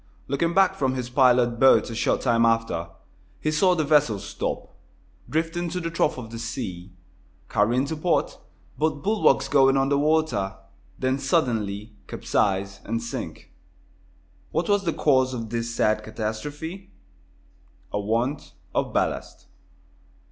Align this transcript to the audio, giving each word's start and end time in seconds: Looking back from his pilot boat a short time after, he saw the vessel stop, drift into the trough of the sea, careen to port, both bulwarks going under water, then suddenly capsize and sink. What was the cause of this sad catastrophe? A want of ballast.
Looking 0.27 0.55
back 0.55 0.73
from 0.73 0.95
his 0.95 1.11
pilot 1.11 1.59
boat 1.59 1.91
a 1.91 1.93
short 1.95 2.21
time 2.21 2.43
after, 2.43 2.89
he 3.39 3.51
saw 3.51 3.75
the 3.75 3.83
vessel 3.83 4.17
stop, 4.17 4.73
drift 5.29 5.55
into 5.55 5.79
the 5.79 5.91
trough 5.91 6.17
of 6.17 6.31
the 6.31 6.39
sea, 6.39 6.91
careen 7.49 7.85
to 7.85 7.95
port, 7.95 8.39
both 8.79 9.03
bulwarks 9.03 9.47
going 9.47 9.77
under 9.77 9.99
water, 9.99 10.55
then 10.97 11.19
suddenly 11.19 11.93
capsize 12.07 12.79
and 12.83 13.03
sink. 13.03 13.51
What 14.49 14.67
was 14.69 14.85
the 14.85 14.93
cause 14.93 15.35
of 15.35 15.51
this 15.51 15.75
sad 15.75 16.01
catastrophe? 16.03 16.89
A 17.93 17.99
want 17.99 18.53
of 18.73 18.93
ballast. 18.93 19.45